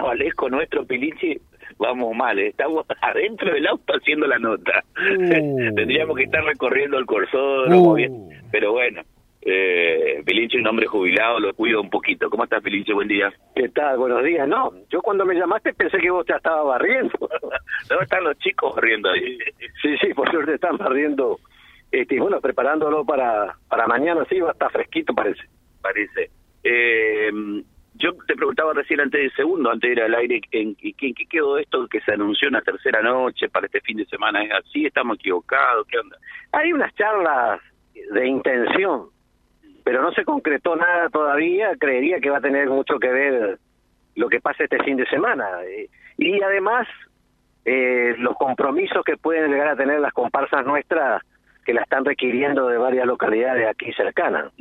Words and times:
carnavalesco 0.00 0.48
nuestro, 0.48 0.86
Pilinchi, 0.86 1.36
vamos 1.78 2.14
mal, 2.14 2.38
¿eh? 2.38 2.48
estamos 2.48 2.86
adentro 3.02 3.52
del 3.52 3.66
auto 3.66 3.92
haciendo 3.94 4.26
la 4.26 4.38
nota. 4.38 4.84
Uh. 4.96 5.74
Tendríamos 5.74 6.16
que 6.16 6.24
estar 6.24 6.44
recorriendo 6.44 6.96
el 6.98 7.06
corsódromo, 7.06 7.90
Uh. 7.92 7.94
bien. 7.94 8.28
pero 8.52 8.72
bueno, 8.72 9.02
eh, 9.42 10.22
Pilinchi 10.24 10.58
un 10.58 10.66
hombre 10.68 10.86
jubilado, 10.86 11.40
lo 11.40 11.52
cuido 11.54 11.80
un 11.80 11.90
poquito. 11.90 12.30
¿Cómo 12.30 12.44
estás, 12.44 12.62
Pilinchi? 12.62 12.92
Buen 12.92 13.08
día. 13.08 13.32
¿Qué 13.56 13.68
tal? 13.70 13.98
Buenos 13.98 14.22
días. 14.22 14.46
No, 14.46 14.72
yo 14.90 15.02
cuando 15.02 15.24
me 15.24 15.34
llamaste 15.34 15.74
pensé 15.74 15.98
que 15.98 16.10
vos 16.10 16.24
te 16.24 16.34
estabas 16.36 16.66
barriendo. 16.66 17.12
¿Dónde 17.88 18.04
están 18.04 18.22
los 18.24 18.38
chicos 18.38 18.74
corriendo 18.74 19.10
ahí? 19.10 19.38
sí, 19.82 19.96
sí, 20.00 20.14
por 20.14 20.30
suerte 20.30 20.54
están 20.54 20.76
barriendo. 20.76 21.38
Este, 21.90 22.20
bueno, 22.20 22.40
preparándolo 22.40 23.04
para, 23.04 23.56
para 23.68 23.88
mañana, 23.88 24.24
sí, 24.30 24.38
va 24.38 24.50
a 24.50 24.52
estar 24.52 24.70
fresquito, 24.70 25.12
parece. 25.12 25.42
Parece. 25.82 26.30
Eh, 26.62 27.32
yo 28.00 28.12
te 28.26 28.34
preguntaba 28.34 28.72
recién 28.72 29.00
antes 29.00 29.20
de 29.22 29.30
segundo, 29.30 29.70
antes 29.70 29.88
de 29.88 29.92
ir 29.92 30.02
al 30.02 30.14
aire, 30.14 30.40
¿en, 30.50 30.76
en 30.80 31.14
qué 31.14 31.26
quedó 31.28 31.58
esto 31.58 31.86
que 31.86 32.00
se 32.00 32.12
anunció 32.12 32.48
una 32.48 32.62
tercera 32.62 33.02
noche 33.02 33.48
para 33.48 33.66
este 33.66 33.80
fin 33.82 33.98
de 33.98 34.06
semana? 34.06 34.42
¿Es 34.42 34.52
así? 34.52 34.86
¿Estamos 34.86 35.18
equivocados? 35.18 35.86
¿Qué 35.86 35.98
onda? 35.98 36.16
Hay 36.52 36.72
unas 36.72 36.94
charlas 36.94 37.60
de 38.12 38.26
intención, 38.26 39.06
pero 39.84 40.02
no 40.02 40.12
se 40.12 40.24
concretó 40.24 40.74
nada 40.76 41.08
todavía. 41.10 41.76
Creería 41.78 42.20
que 42.20 42.30
va 42.30 42.38
a 42.38 42.42
tener 42.42 42.68
mucho 42.68 42.98
que 42.98 43.08
ver 43.08 43.58
lo 44.16 44.28
que 44.28 44.40
pasa 44.40 44.64
este 44.64 44.82
fin 44.82 44.96
de 44.96 45.06
semana. 45.06 45.46
Eh, 45.64 45.88
Y 46.18 46.42
además, 46.42 46.86
eh, 47.64 48.14
los 48.18 48.36
compromisos 48.36 49.04
que 49.04 49.16
pueden 49.16 49.50
llegar 49.50 49.68
a 49.68 49.76
tener 49.76 50.00
las 50.00 50.12
comparsas 50.12 50.64
nuestras 50.66 51.22
que 51.64 51.74
la 51.74 51.82
están 51.82 52.04
requiriendo 52.04 52.68
de 52.68 52.78
varias 52.78 53.06
localidades 53.06 53.68
aquí 53.68 53.92
cercanas. 53.92 54.52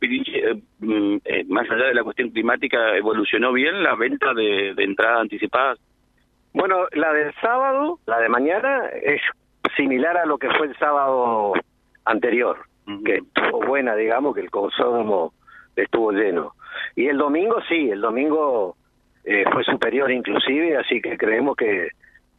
Eh, 0.00 0.60
mm, 0.80 1.16
eh, 1.24 1.44
más 1.48 1.70
allá 1.70 1.86
de 1.86 1.94
la 1.94 2.04
cuestión 2.04 2.30
climática, 2.30 2.96
¿evolucionó 2.96 3.52
bien 3.52 3.82
la 3.82 3.94
venta 3.94 4.34
de, 4.34 4.74
de 4.74 4.84
entradas 4.84 5.20
anticipadas? 5.22 5.78
Bueno, 6.52 6.86
la 6.92 7.12
del 7.12 7.34
sábado, 7.40 7.98
la 8.06 8.18
de 8.20 8.28
mañana, 8.28 8.88
es 9.02 9.20
similar 9.76 10.16
a 10.16 10.26
lo 10.26 10.38
que 10.38 10.48
fue 10.50 10.68
el 10.68 10.76
sábado 10.78 11.52
anterior, 12.04 12.58
que 13.04 13.16
estuvo 13.16 13.66
buena, 13.66 13.94
digamos, 13.94 14.34
que 14.34 14.40
el 14.40 14.50
consódomo 14.50 15.32
estuvo 15.74 16.12
lleno. 16.12 16.52
Y 16.94 17.08
el 17.08 17.18
domingo 17.18 17.60
sí, 17.68 17.90
el 17.90 18.00
domingo 18.00 18.76
eh, 19.24 19.44
fue 19.52 19.64
superior 19.64 20.10
inclusive, 20.10 20.76
así 20.76 21.02
que 21.02 21.18
creemos 21.18 21.56
que, 21.56 21.88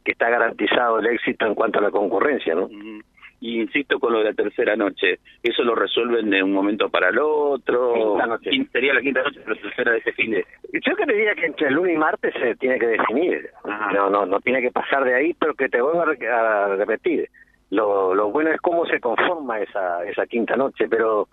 que 0.04 0.12
está 0.12 0.30
garantizado 0.30 0.98
el 0.98 1.06
éxito 1.06 1.46
en 1.46 1.54
cuanto 1.54 1.78
a 1.78 1.82
la 1.82 1.90
concurrencia, 1.90 2.54
¿no? 2.54 2.64
Ujú. 2.64 3.00
Y 3.40 3.60
insisto 3.60 4.00
con 4.00 4.12
lo 4.12 4.18
de 4.18 4.24
la 4.24 4.32
tercera 4.32 4.74
noche, 4.74 5.20
¿eso 5.42 5.62
lo 5.62 5.76
resuelven 5.76 6.28
de 6.28 6.42
un 6.42 6.52
momento 6.52 6.88
para 6.88 7.10
el 7.10 7.18
otro? 7.20 7.94
Quinta 7.94 8.26
noche. 8.26 8.50
Sería 8.72 8.94
la 8.94 9.00
quinta 9.00 9.22
noche, 9.22 9.40
pero 9.44 9.56
tercera 9.60 9.92
de 9.92 9.98
ese 9.98 10.12
fin 10.12 10.32
de... 10.32 10.44
Yo 10.84 10.96
creería 10.96 11.34
que 11.36 11.46
entre 11.46 11.70
lunes 11.70 11.94
y 11.94 11.98
martes 11.98 12.34
se 12.34 12.56
tiene 12.56 12.80
que 12.80 12.88
definir. 12.88 13.48
Ajá. 13.62 13.92
No, 13.92 14.10
no, 14.10 14.26
no 14.26 14.40
tiene 14.40 14.60
que 14.60 14.72
pasar 14.72 15.04
de 15.04 15.14
ahí, 15.14 15.34
pero 15.38 15.54
que 15.54 15.68
te 15.68 15.80
vuelvo 15.80 16.02
a, 16.02 16.06
re- 16.06 16.28
a 16.28 16.66
repetir. 16.74 17.28
Lo, 17.70 18.12
lo 18.12 18.30
bueno 18.32 18.50
es 18.50 18.60
cómo 18.60 18.86
se 18.86 18.98
conforma 18.98 19.60
esa, 19.60 20.04
esa 20.04 20.26
quinta 20.26 20.56
noche, 20.56 20.88
pero 20.88 21.28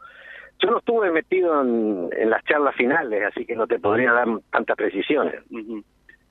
yo 0.59 0.69
no 0.69 0.77
estuve 0.77 1.09
metido 1.09 1.59
en, 1.63 2.09
en 2.15 2.29
las 2.29 2.43
charlas 2.45 2.75
finales, 2.75 3.23
así 3.25 3.45
que 3.47 3.55
no 3.55 3.65
te 3.65 3.79
podría 3.79 4.11
dar 4.11 4.27
tantas 4.51 4.77
precisiones. 4.77 5.41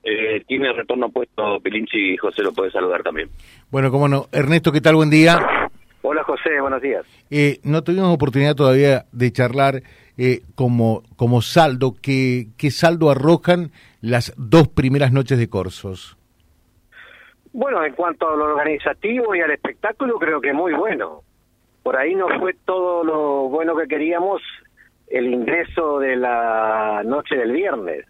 Eh, 0.03 0.43
tiene 0.47 0.71
retorno 0.71 1.09
puesto 1.09 1.59
Pilinchi 1.59 2.13
y 2.13 2.17
José 2.17 2.43
lo 2.43 2.53
puede 2.53 2.71
saludar 2.71 3.01
también. 3.03 3.27
Bueno, 3.71 3.89
cómo 3.91 4.07
no. 4.07 4.25
Ernesto, 4.31 4.71
¿qué 4.71 4.79
tal? 4.79 4.95
Buen 4.95 5.09
día. 5.09 5.37
Buenos 6.59 6.81
días. 6.81 7.05
Eh, 7.29 7.59
no 7.63 7.83
tuvimos 7.83 8.13
oportunidad 8.13 8.55
todavía 8.55 9.05
de 9.11 9.31
charlar 9.31 9.81
eh, 10.17 10.41
como, 10.55 11.03
como 11.15 11.41
saldo. 11.41 11.95
¿qué, 12.01 12.47
¿Qué 12.57 12.71
saldo 12.71 13.09
arrojan 13.09 13.71
las 14.01 14.33
dos 14.37 14.67
primeras 14.67 15.11
noches 15.11 15.37
de 15.37 15.49
Corsos? 15.49 16.17
Bueno, 17.53 17.83
en 17.85 17.93
cuanto 17.93 18.29
a 18.29 18.35
lo 18.35 18.45
organizativo 18.45 19.33
y 19.35 19.41
al 19.41 19.51
espectáculo, 19.51 20.19
creo 20.19 20.41
que 20.41 20.53
muy 20.53 20.73
bueno. 20.73 21.21
Por 21.83 21.97
ahí 21.97 22.15
no 22.15 22.27
fue 22.39 22.53
todo 22.65 23.03
lo 23.03 23.49
bueno 23.49 23.75
que 23.75 23.87
queríamos 23.87 24.41
el 25.07 25.27
ingreso 25.27 25.99
de 25.99 26.15
la 26.15 27.03
noche 27.05 27.35
del 27.35 27.51
viernes. 27.51 28.05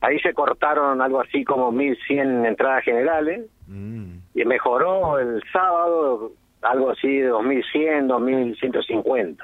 Ahí 0.00 0.18
se 0.18 0.32
cortaron 0.34 1.00
algo 1.00 1.20
así 1.20 1.44
como 1.44 1.70
1.100 1.72 2.46
entradas 2.46 2.84
generales 2.84 3.42
Mm. 3.72 4.18
y 4.34 4.44
mejoró 4.44 5.18
el 5.18 5.42
sábado 5.52 6.32
algo 6.62 6.90
así 6.90 7.18
de 7.18 7.30
2.100, 7.30 8.06
2.150. 8.08 9.36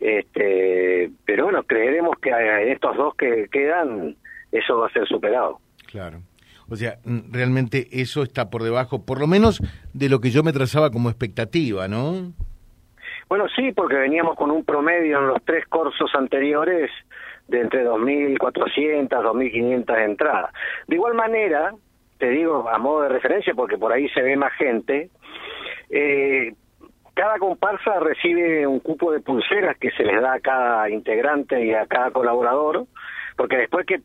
Este, 0.00 1.10
pero 1.24 1.44
bueno, 1.44 1.62
creeremos 1.64 2.16
que 2.20 2.30
en 2.30 2.68
estos 2.68 2.96
dos 2.96 3.14
que 3.16 3.48
quedan 3.50 4.16
eso 4.52 4.78
va 4.78 4.86
a 4.86 4.92
ser 4.92 5.06
superado. 5.06 5.58
Claro. 5.86 6.20
O 6.70 6.76
sea, 6.76 6.98
mm, 7.04 7.32
realmente 7.32 7.88
eso 7.92 8.22
está 8.22 8.50
por 8.50 8.62
debajo, 8.62 9.04
por 9.04 9.20
lo 9.20 9.26
menos 9.26 9.60
de 9.94 10.08
lo 10.08 10.20
que 10.20 10.30
yo 10.30 10.42
me 10.42 10.52
trazaba 10.52 10.90
como 10.90 11.08
expectativa, 11.08 11.88
¿no? 11.88 12.32
Bueno, 13.28 13.46
sí, 13.54 13.72
porque 13.72 13.96
veníamos 13.96 14.36
con 14.36 14.50
un 14.50 14.64
promedio 14.64 15.18
en 15.18 15.26
los 15.28 15.42
tres 15.44 15.66
cursos 15.66 16.10
anteriores 16.14 16.90
de 17.46 17.60
entre 17.60 17.86
2.400, 17.86 19.08
2.500 19.08 20.04
entradas. 20.04 20.52
De 20.86 20.96
igual 20.96 21.14
manera, 21.14 21.74
te 22.18 22.30
digo 22.30 22.68
a 22.68 22.78
modo 22.78 23.02
de 23.02 23.08
referencia, 23.10 23.54
porque 23.54 23.78
por 23.78 23.92
ahí 23.92 24.08
se 24.10 24.22
ve 24.22 24.36
más 24.36 24.52
gente, 24.54 25.10
eh, 25.90 26.54
cada 27.14 27.38
comparsa 27.38 27.98
recibe 28.00 28.66
un 28.66 28.80
cupo 28.80 29.10
de 29.10 29.20
pulseras 29.20 29.76
que 29.78 29.90
se 29.92 30.04
les 30.04 30.20
da 30.22 30.34
a 30.34 30.40
cada 30.40 30.88
integrante 30.90 31.64
y 31.64 31.74
a 31.74 31.86
cada 31.86 32.10
colaborador, 32.10 32.86
porque 33.36 33.56
después 33.56 33.86
que 33.86 34.00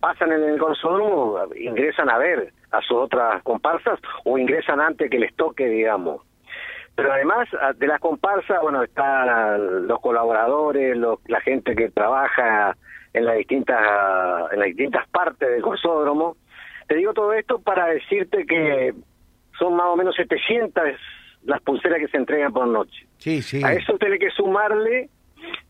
pasan 0.00 0.32
en 0.32 0.42
el 0.42 0.58
consódromo 0.58 1.38
ingresan 1.54 2.10
a 2.10 2.18
ver 2.18 2.52
a 2.72 2.80
sus 2.82 2.96
otras 2.98 3.42
comparsas 3.44 3.98
o 4.24 4.36
ingresan 4.36 4.80
antes 4.80 5.10
que 5.10 5.18
les 5.18 5.34
toque, 5.36 5.66
digamos. 5.68 6.22
Pero 6.94 7.12
además 7.12 7.48
de 7.76 7.86
las 7.86 8.00
comparsas, 8.00 8.60
bueno, 8.62 8.82
están 8.82 9.86
los 9.86 10.00
colaboradores, 10.00 10.96
los- 10.96 11.20
la 11.28 11.40
gente 11.40 11.76
que 11.76 11.90
trabaja 11.90 12.76
en 13.12 13.24
las 13.24 13.36
distintas 13.36 13.80
en 14.52 14.58
las 14.58 14.66
distintas 14.68 15.08
partes 15.08 15.48
del 15.48 15.62
consódromo. 15.62 16.36
Te 16.88 16.96
digo 16.96 17.12
todo 17.14 17.32
esto 17.32 17.60
para 17.60 17.86
decirte 17.86 18.44
que 18.46 18.94
son 19.58 19.74
más 19.76 19.86
o 19.86 19.96
menos 19.96 20.14
700 20.16 20.84
las 21.44 21.60
pulseras 21.62 21.98
que 21.98 22.08
se 22.08 22.16
entregan 22.16 22.52
por 22.52 22.66
noche. 22.66 23.06
Sí, 23.18 23.42
sí. 23.42 23.62
A 23.62 23.72
eso 23.72 23.96
tiene 23.98 24.18
que 24.18 24.30
sumarle 24.30 25.08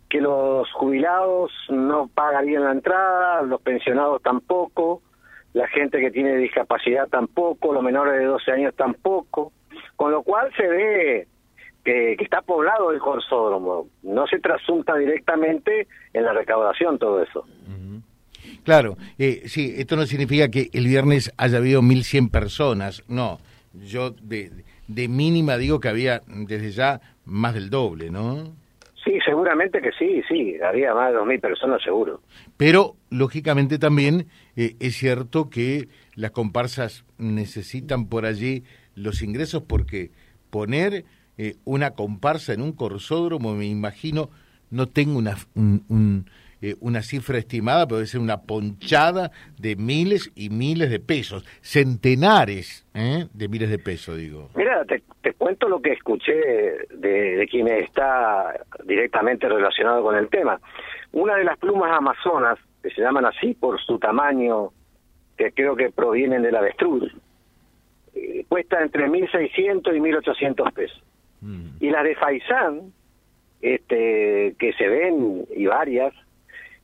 que 0.09 0.21
los 0.21 0.71
jubilados 0.73 1.51
no 1.69 2.09
pagarían 2.09 2.65
la 2.65 2.73
entrada, 2.73 3.43
los 3.43 3.61
pensionados 3.61 4.23
tampoco, 4.23 5.03
la 5.53 5.67
gente 5.69 6.01
que 6.01 6.11
tiene 6.11 6.37
discapacidad 6.37 7.09
tampoco, 7.09 7.73
los 7.73 7.83
menores 7.83 8.19
de 8.19 8.25
12 8.25 8.53
años 8.53 8.75
tampoco, 8.77 9.53
con 9.97 10.13
lo 10.13 10.23
cual 10.23 10.53
se 10.57 10.67
ve 10.67 11.29
que, 11.85 12.15
que 12.17 12.25
está 12.25 12.43
poblado 12.43 12.93
el 12.93 13.01
corsódromo, 13.01 13.89
no 14.03 14.27
se 14.27 14.39
trasunta 14.39 14.97
directamente 14.97 15.89
en 16.13 16.25
la 16.25 16.33
recaudación 16.33 16.99
todo 16.99 17.23
eso. 17.23 17.45
Claro, 18.67 18.97
eh, 19.19 19.43
sí, 19.47 19.75
esto 19.77 19.95
no 19.95 20.07
significa 20.07 20.49
que 20.49 20.71
el 20.73 20.87
viernes 20.87 21.33
haya 21.37 21.59
habido 21.59 21.83
1.100 21.83 22.31
personas, 22.31 23.05
no. 23.09 23.39
Yo 23.85 24.11
de, 24.11 24.51
de 24.89 25.09
mínima 25.09 25.57
digo 25.57 25.81
que 25.81 25.89
había 25.89 26.23
desde 26.27 26.71
ya 26.71 27.01
más 27.25 27.55
del 27.55 27.71
doble, 27.71 28.11
¿no? 28.11 28.55
Sí, 29.05 29.19
seguramente 29.25 29.81
que 29.81 29.93
sí, 29.99 30.21
sí, 30.29 30.57
había 30.61 30.93
más 30.93 31.13
de 31.13 31.19
2.000 31.19 31.41
personas 31.41 31.81
seguro. 31.83 32.23
Pero, 32.57 32.97
lógicamente, 33.11 33.79
también 33.79 34.27
eh, 34.57 34.75
es 34.81 34.97
cierto 34.97 35.49
que 35.49 35.89
las 36.17 36.33
comparsas 36.33 37.05
necesitan 37.17 38.09
por 38.09 38.27
allí 38.27 38.65
los 38.97 39.23
ingresos 39.23 39.63
porque 39.63 40.11
poner 40.51 41.05
eh, 41.39 41.55
una 41.65 41.93
comparsa 41.93 42.53
en 42.53 42.63
un 42.63 42.73
corsódromo, 42.73 43.55
me 43.55 43.67
imagino, 43.67 44.31
no 44.71 44.89
tengo 44.89 45.19
una, 45.19 45.37
un- 45.55 45.85
un, 45.89 46.27
eh, 46.63 46.75
una 46.81 47.03
cifra 47.03 47.39
estimada, 47.39 47.87
pero 47.87 47.97
debe 47.99 48.07
ser 48.07 48.21
una 48.21 48.43
ponchada 48.43 49.31
de 49.59 49.77
miles 49.77 50.33
y 50.35 50.51
miles 50.51 50.91
de 50.91 51.01
pesos, 51.01 51.45
centenares 51.61 52.87
¿eh? 52.95 53.27
de 53.33 53.49
miles 53.49 53.71
de 53.71 53.79
pesos, 53.79 54.17
digo. 54.17 54.49
Mira, 54.55 54.85
te, 54.85 55.03
te 55.23 55.33
cuento 55.35 55.69
lo 55.69 55.81
que 55.81 55.93
escuché 55.93 56.35
de, 56.35 57.37
de 57.37 57.47
quien 57.47 57.69
está 57.69 58.55
directamente 58.85 59.49
relacionado 59.49 60.03
con 60.03 60.17
el 60.17 60.29
tema. 60.29 60.61
Una 61.13 61.37
de 61.37 61.45
las 61.45 61.59
plumas 61.59 61.91
amazonas, 61.93 62.59
que 62.83 62.91
se 62.91 63.03
llaman 63.03 63.27
así 63.27 63.55
por 63.55 63.81
su 63.81 63.99
tamaño, 63.99 64.71
que 65.37 65.53
creo 65.53 65.77
que 65.77 65.91
provienen 65.91 66.43
del 66.43 66.57
avestruz, 66.57 67.13
eh, 68.15 68.45
cuesta 68.49 68.83
entre 68.83 69.09
1.600 69.09 69.95
y 69.95 70.01
1.800 70.01 70.73
pesos. 70.73 71.03
Mm. 71.43 71.77
Y 71.81 71.91
las 71.91 72.05
de 72.05 72.15
Faisán, 72.15 72.93
este, 73.61 74.55
que 74.59 74.73
se 74.73 74.89
ven, 74.89 75.47
y 75.55 75.67
varias, 75.67 76.15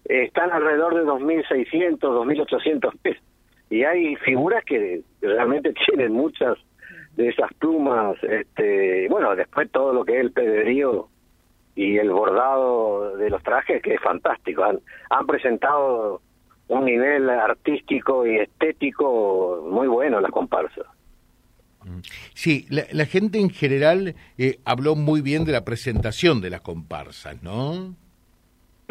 están 0.04 0.50
alrededor 0.50 0.94
de 0.94 1.02
2.600, 1.02 1.98
2.800 1.98 2.98
pesos. 3.00 3.22
Y 3.70 3.84
hay 3.84 4.16
figuras 4.16 4.64
que 4.64 5.02
realmente 5.20 5.72
tienen 5.86 6.12
muchas 6.12 6.58
de 7.16 7.28
esas 7.28 7.52
plumas. 7.54 8.16
Este, 8.22 9.08
bueno, 9.08 9.34
después 9.34 9.70
todo 9.70 9.92
lo 9.92 10.04
que 10.04 10.16
es 10.16 10.20
el 10.20 10.32
pedrerío 10.32 11.08
y 11.74 11.96
el 11.96 12.10
bordado 12.10 13.16
de 13.16 13.30
los 13.30 13.42
trajes, 13.42 13.82
que 13.82 13.94
es 13.94 14.00
fantástico. 14.00 14.64
Han, 14.64 14.80
han 15.10 15.26
presentado 15.26 16.20
un 16.68 16.84
nivel 16.84 17.28
artístico 17.30 18.26
y 18.26 18.38
estético 18.38 19.66
muy 19.70 19.88
bueno 19.88 20.20
las 20.20 20.30
comparsas. 20.30 20.86
Sí, 22.34 22.66
la, 22.70 23.06
gente 23.06 23.38
en 23.38 23.50
general 23.50 24.14
eh, 24.38 24.60
habló 24.64 24.94
muy 24.94 25.20
bien 25.20 25.44
de 25.44 25.52
la 25.52 25.64
presentación 25.64 26.40
de 26.40 26.50
las 26.50 26.60
comparsas, 26.60 27.42
¿no? 27.42 27.96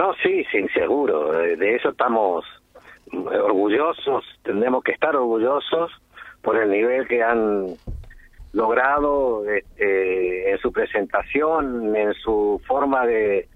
No, 0.01 0.15
sí, 0.23 0.43
sí, 0.51 0.67
seguro. 0.73 1.31
De 1.31 1.75
eso 1.75 1.89
estamos 1.89 2.43
orgullosos, 3.13 4.25
tendremos 4.41 4.83
que 4.83 4.93
estar 4.93 5.15
orgullosos 5.15 5.91
por 6.41 6.57
el 6.57 6.71
nivel 6.71 7.07
que 7.07 7.21
han 7.21 7.67
logrado 8.51 9.47
este, 9.47 10.53
en 10.53 10.57
su 10.57 10.71
presentación, 10.71 11.95
en 11.95 12.15
su 12.15 12.59
forma 12.65 13.05
de, 13.05 13.47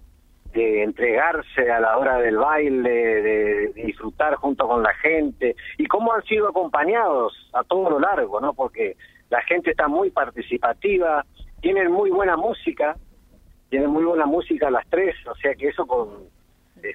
de 0.54 0.84
entregarse 0.84 1.72
a 1.72 1.80
la 1.80 1.98
hora 1.98 2.20
del 2.20 2.38
baile, 2.38 2.92
de 2.92 3.68
disfrutar 3.74 4.36
junto 4.36 4.68
con 4.68 4.84
la 4.84 4.94
gente 5.02 5.56
y 5.80 5.88
cómo 5.88 6.14
han 6.14 6.22
sido 6.26 6.50
acompañados 6.50 7.34
a 7.54 7.64
todo 7.64 7.90
lo 7.90 8.00
largo, 8.00 8.40
¿no? 8.40 8.54
Porque 8.54 8.98
la 9.32 9.42
gente 9.42 9.72
está 9.72 9.88
muy 9.88 10.12
participativa, 10.12 11.26
tienen 11.62 11.92
muy 11.92 12.12
buena 12.12 12.38
música, 12.38 12.96
tienen 13.70 13.90
muy 13.90 14.04
buena 14.04 14.28
música 14.28 14.70
las 14.70 14.88
tres, 14.92 15.16
o 15.26 15.34
sea 15.38 15.56
que 15.56 15.70
eso 15.70 15.88
con, 15.88 16.10
eh, 16.10 16.35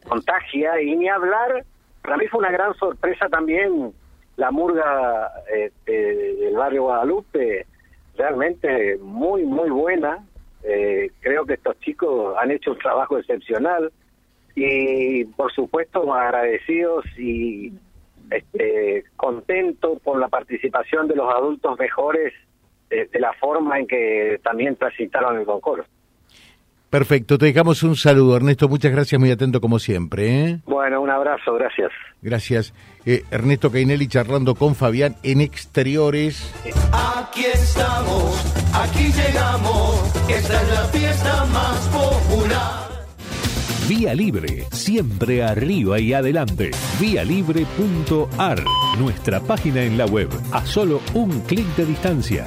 contagia 0.01 0.81
y 0.81 0.97
ni 0.97 1.09
hablar, 1.09 1.65
para 2.03 2.17
mí 2.17 2.27
fue 2.29 2.41
una 2.41 2.51
gran 2.51 2.75
sorpresa 2.75 3.29
también 3.29 3.93
la 4.37 4.51
murga 4.51 5.31
este, 5.53 5.93
del 6.37 6.55
barrio 6.55 6.85
Guadalupe, 6.85 7.67
realmente 8.17 8.97
muy, 8.99 9.45
muy 9.45 9.69
buena. 9.71 10.25
Eh, 10.63 11.11
creo 11.21 11.45
que 11.45 11.55
estos 11.55 11.79
chicos 11.81 12.37
han 12.39 12.51
hecho 12.51 12.73
un 12.73 12.79
trabajo 12.79 13.19
excepcional 13.19 13.93
y 14.55 15.25
por 15.25 15.53
supuesto 15.53 16.13
agradecidos 16.13 17.05
y 17.19 17.73
este, 18.31 19.05
contento 19.17 19.99
por 20.03 20.19
la 20.19 20.29
participación 20.29 21.09
de 21.09 21.17
los 21.17 21.33
adultos 21.33 21.79
mejores 21.79 22.33
de, 22.89 23.09
la 23.21 23.33
forma 23.35 23.79
en 23.79 23.87
que 23.87 24.41
también 24.43 24.77
transitaron 24.77 25.39
el 25.39 25.47
concurso. 25.47 25.89
Perfecto, 26.91 27.39
te 27.39 27.47
dejamos 27.47 27.85
un 27.85 27.95
saludo, 27.95 28.37
Ernesto. 28.37 28.69
Muchas 28.69 28.91
gracias, 28.91 29.21
muy 29.21 29.31
atento 29.31 29.61
como 29.61 29.79
siempre. 29.79 30.45
¿eh? 30.45 30.59
Bueno, 30.67 31.01
un 31.01 31.09
abrazo, 31.09 31.55
gracias. 31.55 31.93
Gracias. 32.21 32.75
Eh, 33.07 33.23
Ernesto 33.31 33.71
Cainelli 33.71 34.09
charlando 34.09 34.57
con 34.57 34.75
Fabián 34.75 35.15
en 35.23 35.41
exteriores. 35.41 36.53
Aquí 36.93 37.45
estamos, 37.45 38.55
aquí 38.75 39.13
llegamos, 39.13 40.15
esta 40.29 40.63
es 40.63 40.69
la 40.69 40.85
fiesta 40.87 41.45
más 41.47 41.79
popular. 41.89 42.91
Vía 43.89 44.13
Libre, 44.15 44.65
siempre 44.73 45.45
arriba 45.45 46.01
y 46.01 46.13
adelante. 46.13 46.73
Vialibre.ar, 47.01 48.65
nuestra 48.99 49.41
página 49.41 49.83
en 49.83 49.97
la 49.97 50.07
web, 50.07 50.29
a 50.53 50.67
solo 50.67 51.01
un 51.15 51.41
clic 51.43 51.67
de 51.77 51.87
distancia. 51.87 52.47